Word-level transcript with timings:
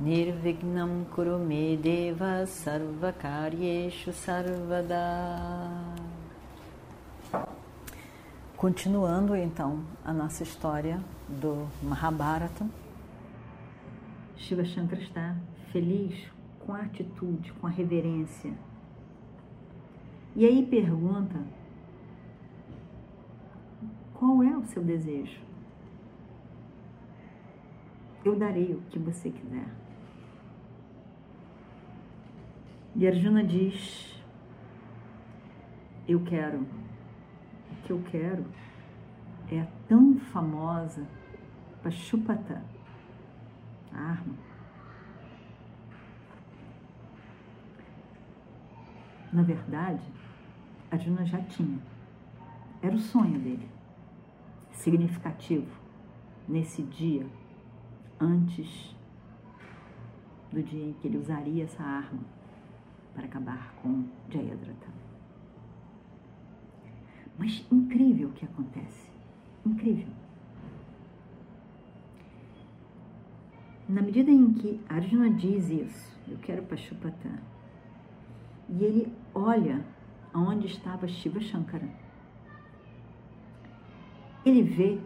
Nirvignam 0.00 1.04
Kurume 1.12 1.76
Deva 1.76 2.46
Sarvakaryeshu 2.46 4.12
Sarvada 4.12 4.94
Continuando 8.56 9.34
então 9.34 9.82
a 10.04 10.12
nossa 10.12 10.44
história 10.44 11.00
do 11.28 11.66
Mahabharata, 11.82 12.64
Shiva 14.36 14.64
Shankara 14.64 15.02
está 15.02 15.36
feliz 15.72 16.14
com 16.64 16.74
a 16.74 16.82
atitude, 16.82 17.52
com 17.54 17.66
a 17.66 17.70
reverência. 17.70 18.52
E 20.36 20.46
aí 20.46 20.64
pergunta: 20.64 21.40
qual 24.14 24.44
é 24.44 24.56
o 24.56 24.64
seu 24.64 24.84
desejo? 24.84 25.47
Eu 28.28 28.36
darei 28.36 28.74
o 28.74 28.82
que 28.90 28.98
você 28.98 29.30
quiser. 29.30 29.66
E 32.94 33.06
Arjuna 33.06 33.42
diz: 33.42 34.22
Eu 36.06 36.22
quero 36.24 36.66
que 37.84 37.90
eu 37.90 38.02
quero 38.10 38.44
é 39.50 39.60
a 39.60 39.66
tão 39.88 40.18
famosa 40.18 41.08
Pashupata, 41.82 42.62
a 43.94 43.98
arma. 43.98 44.34
Na 49.32 49.42
verdade, 49.42 50.04
Arjuna 50.90 51.24
já 51.24 51.40
tinha. 51.40 51.78
Era 52.82 52.94
o 52.94 52.98
sonho 52.98 53.40
dele. 53.40 53.70
Significativo 54.72 55.74
nesse 56.46 56.82
dia, 56.82 57.26
antes 58.20 58.96
do 60.52 60.62
dia 60.62 60.84
em 60.84 60.92
que 60.94 61.08
ele 61.08 61.18
usaria 61.18 61.64
essa 61.64 61.82
arma 61.82 62.20
para 63.14 63.26
acabar 63.26 63.74
com 63.82 64.04
Jayadratha. 64.30 64.88
Mas 67.38 67.64
incrível 67.70 68.28
o 68.28 68.32
que 68.32 68.44
acontece. 68.44 69.10
Incrível. 69.64 70.12
Na 73.88 74.02
medida 74.02 74.30
em 74.30 74.52
que 74.52 74.80
Arjuna 74.88 75.30
diz 75.30 75.70
isso, 75.70 76.18
eu 76.28 76.36
quero 76.38 76.62
Pashupata, 76.62 77.30
e 78.68 78.84
ele 78.84 79.12
olha 79.34 79.84
aonde 80.32 80.66
estava 80.66 81.08
Shiva 81.08 81.40
Shankara, 81.40 81.88
ele 84.44 84.62
vê 84.62 84.98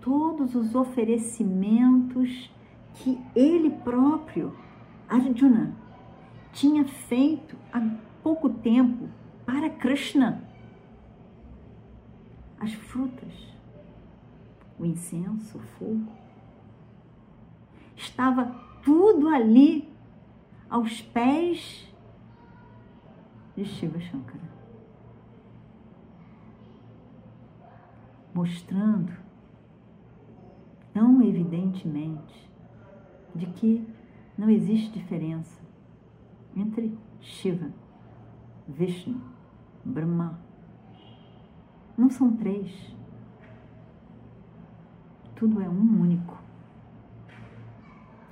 todos 0.00 0.54
os 0.54 0.74
oferecimentos 0.74 2.50
que 2.94 3.20
ele 3.34 3.70
próprio, 3.70 4.56
Arjuna, 5.08 5.74
tinha 6.52 6.84
feito 6.84 7.56
há 7.72 7.80
pouco 8.22 8.50
tempo 8.50 9.08
para 9.46 9.70
Krishna, 9.70 10.42
as 12.58 12.72
frutas, 12.72 13.32
o 14.78 14.84
incenso, 14.84 15.58
o 15.58 15.60
fogo. 15.60 16.12
Estava 17.96 18.46
tudo 18.82 19.28
ali 19.28 19.88
aos 20.68 21.02
pés 21.02 21.86
de 23.56 23.64
Shiva 23.64 24.00
Shankara. 24.00 24.50
Mostrando 28.32 29.19
evidentemente 31.22 32.50
de 33.34 33.46
que 33.46 33.86
não 34.36 34.48
existe 34.48 34.98
diferença 34.98 35.60
entre 36.56 36.96
Shiva, 37.20 37.70
Vishnu, 38.66 39.20
Brahma 39.84 40.38
não 41.96 42.08
são 42.08 42.34
três. 42.36 42.96
Tudo 45.36 45.60
é 45.60 45.68
um 45.68 46.00
único. 46.00 46.38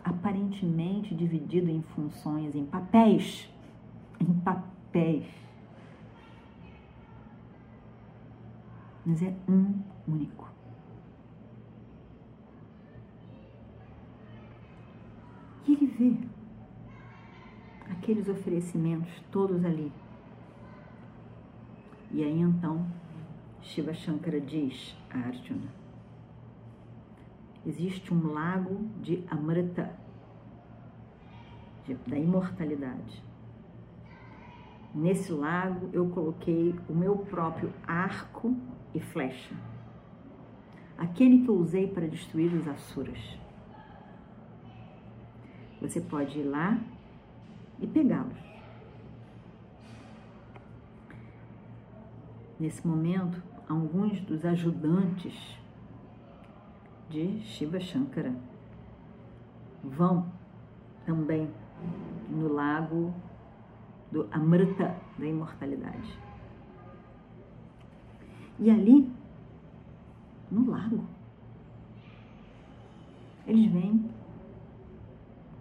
Aparentemente 0.03 1.15
dividido 1.15 1.71
em 1.71 1.83
funções, 1.83 2.55
em 2.55 2.65
papéis. 2.65 3.51
Em 4.21 4.33
papéis. 4.41 5.27
Mas 9.05 9.23
é 9.23 9.35
um 9.49 9.75
único. 10.07 10.58
E 15.69 15.73
ele 15.75 15.87
vê 15.87 16.17
aqueles 17.91 18.27
oferecimentos 18.27 19.13
todos 19.31 19.63
ali. 19.67 19.93
E 22.11 22.25
aí 22.25 22.41
então 22.41 22.87
Shiva 23.61 23.93
Shankara 23.93 24.41
diz 24.41 24.97
a 25.11 25.19
Arjuna: 25.19 25.71
existe 27.67 28.15
um 28.15 28.33
lago 28.33 28.89
de 29.03 29.23
Amrita, 29.31 29.95
de, 31.85 31.95
da 31.95 32.19
imortalidade. 32.19 33.23
Nesse 34.95 35.31
lago 35.31 35.91
eu 35.93 36.09
coloquei 36.09 36.75
o 36.89 36.95
meu 36.95 37.19
próprio 37.19 37.71
arco 37.87 38.57
e 38.95 39.01
flecha, 39.01 39.55
aquele 40.97 41.45
que 41.45 41.49
eu 41.51 41.57
usei 41.57 41.87
para 41.87 42.09
destruir 42.09 42.55
os 42.55 42.67
Asuras. 42.67 43.39
Você 45.81 46.01
pode 46.01 46.39
ir 46.39 46.45
lá 46.45 46.79
e 47.81 47.87
pegá-los. 47.87 48.39
Nesse 52.59 52.87
momento, 52.87 53.41
alguns 53.69 54.21
dos 54.23 54.45
ajudantes 54.45 55.57
de 57.09 57.41
Shiva 57.41 57.79
Shankara 57.79 58.35
vão 59.83 60.27
também 61.07 61.49
no 62.29 62.53
lago 62.53 63.15
do 64.11 64.29
Amrita 64.33 64.97
da 65.17 65.27
imortalidade. 65.27 66.19
E 68.59 68.71
ali, 68.71 69.11
no 70.51 70.69
lago, 70.69 71.05
eles 73.47 73.71
veem 73.71 74.11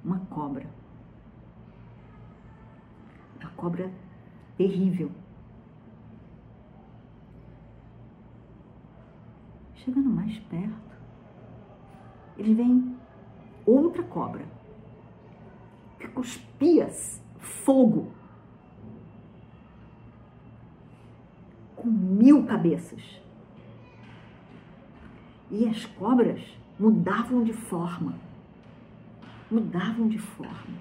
uma 0.08 0.20
cobra. 0.32 0.66
Uma 3.40 3.52
cobra 3.52 3.92
terrível 4.58 5.12
Chegando 9.88 10.10
mais 10.10 10.38
perto, 10.38 10.98
eles 12.38 12.58
veem 12.58 12.98
outra 13.66 14.04
cobra 14.04 14.46
que 15.98 16.10
cuspia 16.10 16.90
fogo 17.40 18.12
com 21.74 21.88
mil 21.88 22.46
cabeças. 22.46 23.02
E 25.50 25.70
as 25.70 25.86
cobras 25.86 26.42
mudavam 26.78 27.46
de 27.46 27.54
forma, 27.54 28.20
mudavam 29.50 30.08
de 30.08 30.18
forma. 30.18 30.78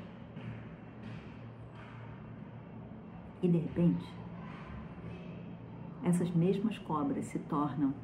E 3.42 3.48
de 3.48 3.58
repente, 3.58 4.06
essas 6.04 6.30
mesmas 6.30 6.78
cobras 6.78 7.26
se 7.26 7.38
tornam 7.38 7.94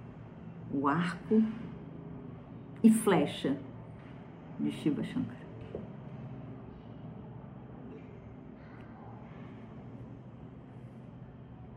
o 0.73 0.87
arco 0.87 1.43
e 2.83 2.91
flecha 2.91 3.57
de 4.59 4.71
Shiva 4.73 5.03
Shankara. 5.03 5.43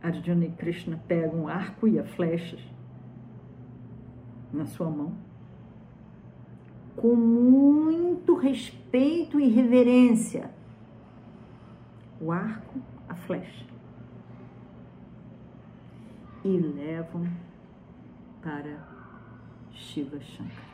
Arjuna 0.02 0.44
e 0.44 0.52
Krishna 0.52 1.02
pegam 1.08 1.44
o 1.44 1.48
arco 1.48 1.88
e 1.88 1.98
a 1.98 2.04
flecha 2.04 2.58
na 4.52 4.64
sua 4.64 4.88
mão, 4.88 5.12
com 7.06 7.14
muito 7.14 8.34
respeito 8.34 9.38
e 9.38 9.48
reverência, 9.48 10.50
o 12.20 12.32
arco, 12.32 12.80
a 13.08 13.14
flecha 13.14 13.64
e 16.44 16.48
levam 16.48 17.30
para 18.42 18.84
Shiva 19.70 20.20
Shankara. 20.20 20.66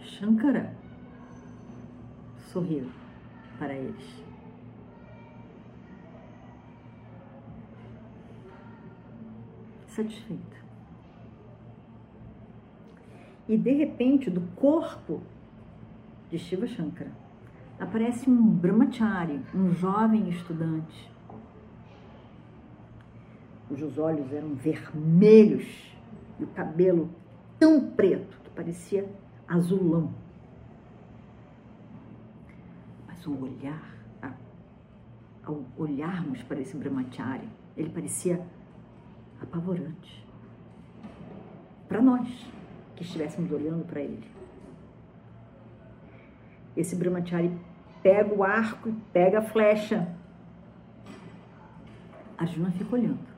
Shankara 0.00 0.76
sorriu 2.40 2.90
para 3.56 3.72
eles. 3.72 4.24
Satisfeito. 9.86 10.64
E 13.48 13.56
de 13.56 13.72
repente, 13.72 14.30
do 14.30 14.40
corpo 14.56 15.20
de 16.30 16.38
Shiva 16.38 16.66
Shankara, 16.66 17.12
aparece 17.78 18.28
um 18.30 18.42
brahmachari, 18.42 19.40
um 19.54 19.72
jovem 19.74 20.28
estudante, 20.28 21.12
cujos 23.68 23.98
olhos 23.98 24.32
eram 24.32 24.54
vermelhos 24.54 25.66
e 26.38 26.44
o 26.44 26.46
cabelo 26.48 27.10
tão 27.58 27.90
preto 27.90 28.40
que 28.42 28.50
parecia 28.50 29.08
azulão. 29.46 30.12
Mas 33.06 33.26
o 33.26 33.42
olhar, 33.42 33.94
ao 35.42 35.62
olharmos 35.76 36.42
para 36.42 36.60
esse 36.60 36.76
brahmachari, 36.76 37.48
ele 37.76 37.90
parecia 37.90 38.40
apavorante. 39.40 40.24
Para 41.88 42.00
nós 42.00 42.28
que 42.96 43.02
estivéssemos 43.02 43.50
olhando 43.50 43.84
para 43.84 44.00
ele. 44.00 44.24
Esse 46.76 46.96
brahmachari 46.96 47.50
pega 48.02 48.34
o 48.34 48.42
arco 48.42 48.88
e 48.88 48.92
pega 49.12 49.38
a 49.38 49.42
flecha. 49.42 50.08
A 52.36 52.44
Juna 52.44 52.70
fica 52.72 52.94
olhando 52.94 53.34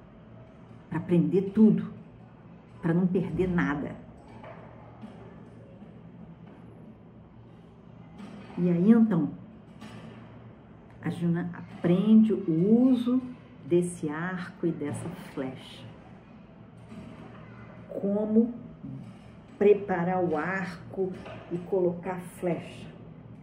para 0.88 0.98
aprender 0.98 1.52
tudo, 1.54 1.92
para 2.80 2.94
não 2.94 3.06
perder 3.06 3.48
nada. 3.48 3.94
E 8.58 8.70
aí 8.70 8.90
então, 8.90 9.30
a 11.02 11.10
Juna 11.10 11.50
aprende 11.52 12.32
o 12.32 12.88
uso 12.88 13.20
desse 13.66 14.08
arco 14.08 14.66
e 14.66 14.72
dessa 14.72 15.08
flecha. 15.34 15.84
Como 17.88 18.54
preparar 19.58 20.22
o 20.22 20.36
arco 20.36 21.12
e 21.50 21.58
colocar 21.58 22.16
a 22.16 22.20
flecha 22.20 22.86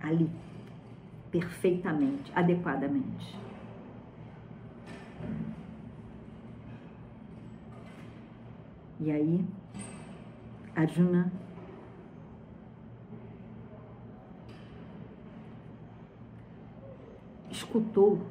ali, 0.02 0.30
perfeitamente, 1.32 2.32
adequadamente. 2.36 3.38
E 9.00 9.12
aí, 9.12 9.46
Arjuna 10.76 11.32
escutou 17.52 18.22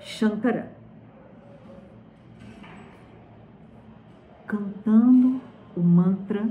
Shankara 0.00 0.72
cantando 4.46 5.47
mantra 5.88 6.46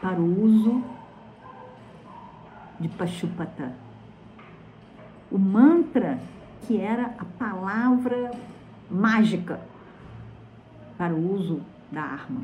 para 0.00 0.18
o 0.18 0.44
uso 0.44 0.82
de 2.80 2.88
Pashupata. 2.88 3.74
O 5.30 5.38
mantra 5.38 6.18
que 6.62 6.80
era 6.80 7.14
a 7.18 7.24
palavra 7.24 8.30
mágica 8.90 9.60
para 10.96 11.14
o 11.14 11.34
uso 11.34 11.60
da 11.92 12.02
arma. 12.02 12.40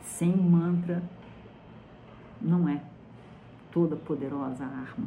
Sem 0.00 0.36
mantra 0.36 1.02
não 2.40 2.68
é 2.68 2.82
toda 3.70 3.94
poderosa 3.94 4.64
a 4.64 4.68
arma. 4.68 5.06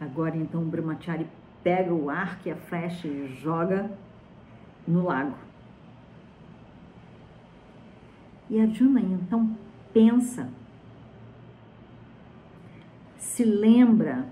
Agora 0.00 0.36
então 0.36 0.62
o 0.62 0.64
Brahmachari 0.64 1.28
pega 1.62 1.92
o 1.92 2.10
arco 2.10 2.48
e 2.48 2.50
a 2.50 2.56
flecha 2.56 3.06
e 3.06 3.28
joga 3.40 3.90
no 4.86 5.04
lago. 5.04 5.36
E 8.50 8.60
Arjuna 8.60 9.00
então 9.00 9.56
pensa, 9.92 10.48
se 13.16 13.44
lembra 13.44 14.26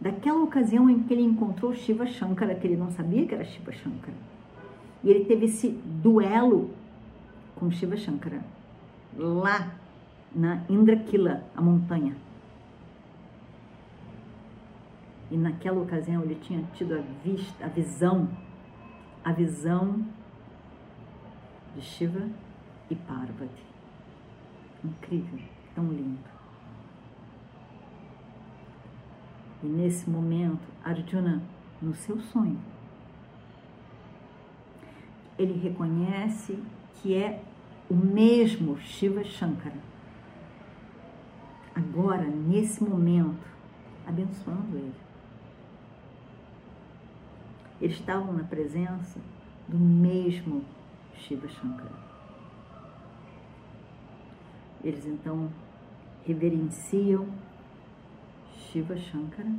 daquela 0.00 0.42
ocasião 0.42 0.88
em 0.88 1.02
que 1.02 1.12
ele 1.12 1.22
encontrou 1.22 1.74
Shiva 1.74 2.06
Shankara, 2.06 2.54
que 2.54 2.66
ele 2.66 2.76
não 2.76 2.90
sabia 2.90 3.26
que 3.26 3.34
era 3.34 3.44
Shiva 3.44 3.72
Shankara. 3.72 4.16
E 5.04 5.10
ele 5.10 5.24
teve 5.24 5.46
esse 5.46 5.68
duelo 5.68 6.70
com 7.54 7.70
Shiva 7.70 7.96
Shankara, 7.96 8.42
lá 9.16 9.74
na 10.34 10.62
Indrakila, 10.68 11.44
a 11.54 11.60
montanha. 11.60 12.16
E 15.30 15.36
naquela 15.36 15.80
ocasião 15.80 16.22
ele 16.22 16.34
tinha 16.34 16.64
tido 16.74 16.94
a 16.94 17.02
vista, 17.24 17.64
a 17.64 17.68
visão, 17.68 18.28
a 19.24 19.32
visão 19.32 20.04
de 21.74 21.82
Shiva 21.82 22.28
e 22.90 22.94
Parvati. 22.94 23.64
Incrível, 24.84 25.40
tão 25.74 25.88
lindo. 25.88 26.30
E 29.62 29.66
nesse 29.66 30.08
momento, 30.08 30.66
Arjuna, 30.82 31.42
no 31.82 31.94
seu 31.94 32.18
sonho, 32.18 32.58
ele 35.38 35.58
reconhece 35.58 36.58
que 36.94 37.14
é 37.14 37.42
o 37.90 37.94
mesmo 37.94 38.78
Shiva 38.78 39.22
Shankara. 39.22 39.90
Agora, 41.74 42.24
nesse 42.24 42.82
momento, 42.82 43.46
abençoando 44.06 44.76
ele. 44.76 45.09
Eles 47.80 47.96
estavam 47.96 48.32
na 48.32 48.44
presença 48.44 49.18
do 49.66 49.78
mesmo 49.78 50.64
Shiva 51.14 51.48
Shankara. 51.48 52.10
Eles 54.84 55.06
então 55.06 55.50
reverenciam 56.26 57.26
Shiva 58.54 58.96
Shankara. 58.96 59.52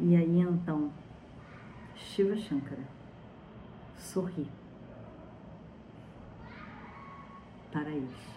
E 0.00 0.16
aí 0.16 0.40
então, 0.40 0.90
Shiva 1.94 2.36
Shankara 2.36 2.82
sorri 3.96 4.48
para 7.70 7.90
eles. 7.90 8.32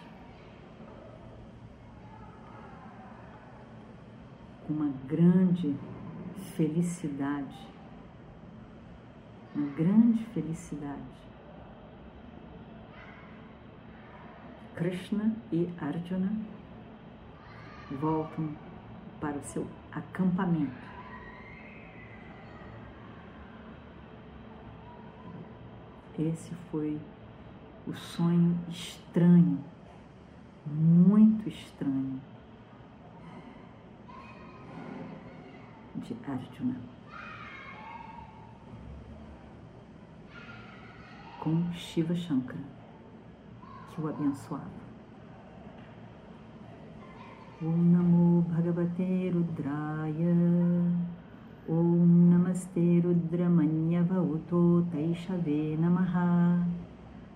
Com 4.66 4.74
uma 4.74 4.92
grande 5.06 5.74
felicidade, 6.56 7.68
uma 9.54 9.66
grande 9.74 10.24
felicidade. 10.32 11.16
Krishna 14.74 15.36
e 15.52 15.70
Arjuna 15.78 16.32
voltam 18.00 18.54
para 19.20 19.36
o 19.36 19.42
seu 19.42 19.66
acampamento. 19.92 20.86
Esse 26.18 26.54
foi 26.70 26.98
o 27.86 27.94
sonho 27.94 28.58
estranho, 28.70 29.62
muito 30.66 31.48
estranho 31.48 32.20
de 35.98 36.16
Arjuna. 36.26 36.72
Né? 36.72 36.80
Com 41.40 41.72
Shiva 41.72 42.14
Shankara, 42.14 42.58
que 43.90 44.00
o 44.00 44.08
abençoava. 44.08 44.86
Om 47.62 47.90
Namo 47.90 48.42
Bhagavate 48.42 49.30
Rudraya 49.32 50.36
Om 51.66 52.28
Namaste 52.28 53.00
Rudramanyava 53.00 54.20
Uto 54.20 54.86
Taishave 54.92 55.78
Namaha 55.78 56.62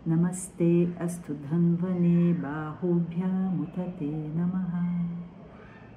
Namaste 0.04 0.92
Astudhanvane 1.00 2.34
Bahubhya 2.34 3.28
Mutate 3.56 4.30
Namaha 4.36 4.84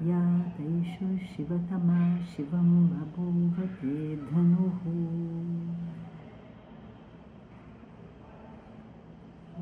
या 0.07 0.39
तैषु 0.39 1.17
शिवतमा 1.17 2.17
शिवं 2.17 2.87
बबूहते 2.87 4.15
धनुः। 4.15 4.79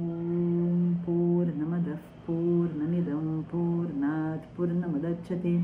ॐ 0.01 0.93
पूर्णमदः 1.05 2.01
पूर्णमिदं 2.27 3.43
पूर्णात् 3.43 4.57
पूर्णमुदच्छते। 4.57 5.61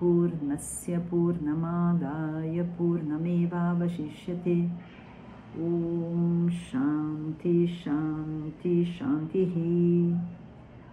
पूर्णस्य 0.00 0.98
पूर्णमादाय 0.98 2.62
पूर्णमेवावशिष्यते। 2.62 4.56
ॐ 5.58 6.48
शान्ति 6.50 7.66
शान्ति 7.66 8.84
शान्तिः। 8.84 9.54